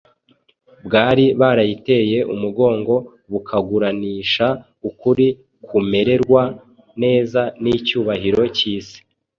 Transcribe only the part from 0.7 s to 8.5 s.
bwari barayiteye umugongo bukaguranisha ukuri kumererwa neza n’icyubahiro